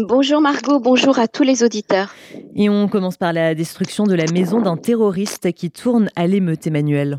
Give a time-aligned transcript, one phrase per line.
[0.00, 2.14] Bonjour Margot, bonjour à tous les auditeurs.
[2.54, 6.66] Et on commence par la destruction de la maison d'un terroriste qui tourne à l'émeute,
[6.66, 7.18] Emmanuel.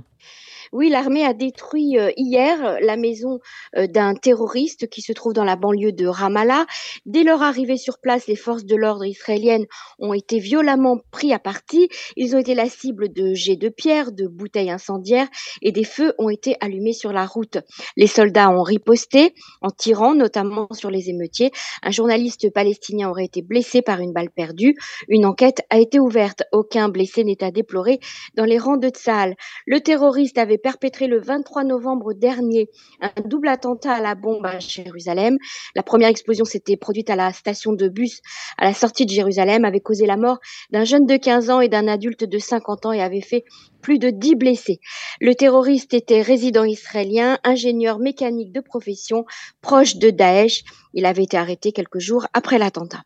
[0.73, 3.39] Oui, l'armée a détruit euh, hier la maison
[3.77, 6.65] euh, d'un terroriste qui se trouve dans la banlieue de Ramallah.
[7.05, 9.65] Dès leur arrivée sur place, les forces de l'ordre israéliennes
[9.99, 11.89] ont été violemment pris à partie.
[12.15, 15.27] Ils ont été la cible de jets de pierre, de bouteilles incendiaires
[15.61, 17.57] et des feux ont été allumés sur la route.
[17.95, 21.51] Les soldats ont riposté en tirant notamment sur les émeutiers.
[21.83, 24.75] Un journaliste palestinien aurait été blessé par une balle perdue.
[25.07, 26.43] Une enquête a été ouverte.
[26.51, 27.99] Aucun blessé n'est à déplorer
[28.35, 29.35] dans les rangs de Tzahal.
[29.65, 32.69] Le terroriste avait perpétré le 23 novembre dernier
[33.01, 35.37] un double attentat à la bombe à Jérusalem.
[35.75, 38.21] La première explosion s'était produite à la station de bus
[38.57, 40.39] à la sortie de Jérusalem, avait causé la mort
[40.71, 43.43] d'un jeune de 15 ans et d'un adulte de 50 ans et avait fait
[43.81, 44.79] plus de 10 blessés.
[45.21, 49.25] Le terroriste était résident israélien, ingénieur mécanique de profession,
[49.61, 50.63] proche de Daesh.
[50.93, 53.03] Il avait été arrêté quelques jours après l'attentat.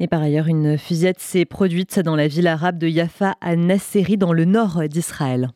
[0.00, 4.16] Et par ailleurs, une fusillade s'est produite dans la ville arabe de Yafa à Nasseri,
[4.16, 5.50] dans le nord d'Israël.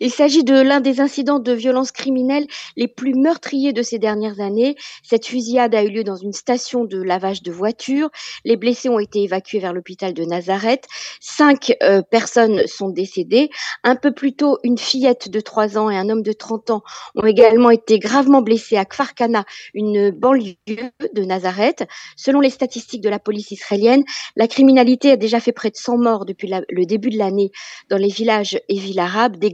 [0.00, 2.46] Il s'agit de l'un des incidents de violence criminelle
[2.76, 4.76] les plus meurtriers de ces dernières années.
[5.02, 8.10] Cette fusillade a eu lieu dans une station de lavage de voitures.
[8.44, 10.86] Les blessés ont été évacués vers l'hôpital de Nazareth.
[11.20, 13.50] Cinq euh, personnes sont décédées.
[13.84, 16.82] Un peu plus tôt, une fillette de 3 ans et un homme de 30 ans
[17.14, 21.84] ont également été gravement blessés à Kfarkana, une banlieue de Nazareth.
[22.16, 24.04] Selon les statistiques de la police israélienne,
[24.36, 27.50] la criminalité a déjà fait près de 100 morts depuis le début de l'année
[27.90, 29.36] dans les villages et villes arabes.
[29.36, 29.50] Des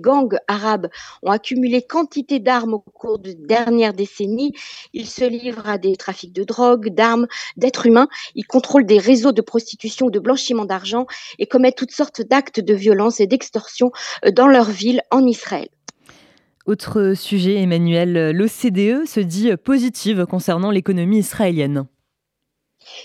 [0.49, 0.89] arabes
[1.23, 4.53] ont accumulé quantité d'armes au cours de dernières décennies.
[4.93, 8.09] Ils se livrent à des trafics de drogue, d'armes, d'êtres humains.
[8.35, 11.07] Ils contrôlent des réseaux de prostitution ou de blanchiment d'argent
[11.39, 13.91] et commettent toutes sortes d'actes de violence et d'extorsion
[14.25, 15.69] euh, dans leur ville en Israël.
[16.65, 21.87] Autre sujet, Emmanuel, l'OCDE se dit positive concernant l'économie israélienne.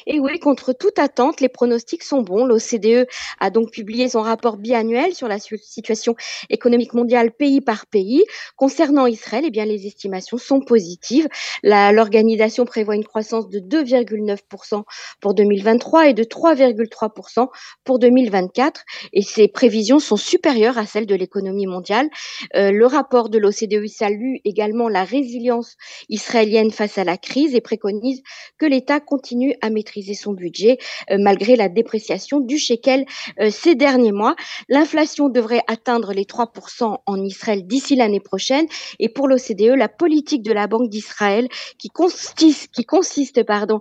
[0.05, 2.45] Et oui, contre toute attente, les pronostics sont bons.
[2.45, 3.07] L'OCDE
[3.39, 6.15] a donc publié son rapport biannuel sur la situation
[6.49, 8.23] économique mondiale pays par pays.
[8.55, 11.27] Concernant Israël, eh bien, les estimations sont positives.
[11.63, 14.83] L'organisation prévoit une croissance de 2,9%
[15.21, 17.47] pour 2023 et de 3,3%
[17.83, 18.83] pour 2024.
[19.13, 22.09] Et ces prévisions sont supérieures à celles de l'économie mondiale.
[22.55, 25.75] Euh, le rapport de l'OCDE salue également la résilience
[26.09, 28.21] israélienne face à la crise et préconise
[28.57, 30.77] que l'État continue à maîtriser son budget
[31.11, 33.05] euh, malgré la dépréciation du shekel
[33.39, 34.35] euh, ces derniers mois.
[34.69, 38.65] L'inflation devrait atteindre les 3% en Israël d'ici l'année prochaine.
[38.99, 43.79] Et pour l'OCDE, la politique de la Banque d'Israël qui consiste, qui consiste pardon,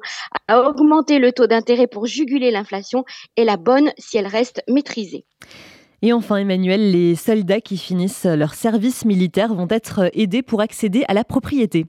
[0.48, 3.04] à augmenter le taux d'intérêt pour juguler l'inflation
[3.36, 5.24] est la bonne si elle reste maîtrisée.
[6.02, 11.04] Et enfin, Emmanuel, les soldats qui finissent leur service militaire vont être aidés pour accéder
[11.08, 11.86] à la propriété.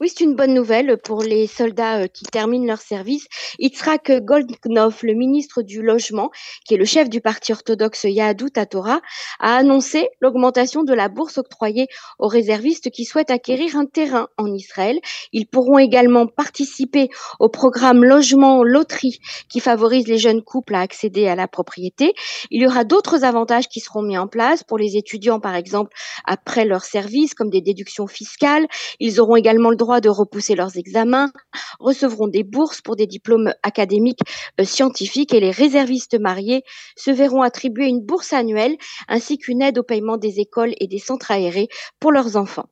[0.00, 3.26] Oui, c'est une bonne nouvelle pour les soldats euh, qui terminent leur service.
[3.58, 6.30] Yitzhak Goldknopf, le ministre du Logement,
[6.64, 9.00] qui est le chef du parti orthodoxe Yahadut Torah,
[9.38, 11.86] a annoncé l'augmentation de la bourse octroyée
[12.18, 14.98] aux réservistes qui souhaitent acquérir un terrain en Israël.
[15.32, 17.08] Ils pourront également participer
[17.38, 19.18] au programme Logement Loterie
[19.48, 22.14] qui favorise les jeunes couples à accéder à la propriété.
[22.50, 25.92] Il y aura d'autres avantages qui seront mis en place pour les étudiants, par exemple,
[26.24, 28.66] après leur service, comme des déductions fiscales.
[28.98, 31.32] Ils auront également le droit de repousser leurs examens,
[31.78, 34.20] recevront des bourses pour des diplômes académiques
[34.60, 36.62] euh, scientifiques et les réservistes mariés
[36.96, 38.76] se verront attribuer une bourse annuelle
[39.08, 42.66] ainsi qu'une aide au paiement des écoles et des centres aérés pour leurs enfants.